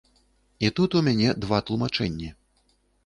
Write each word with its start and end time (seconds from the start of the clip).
І 0.69 0.71
тут 0.79 0.97
у 0.99 1.03
мяне 1.07 1.29
два 1.45 1.59
тлумачэнні. 1.67 2.33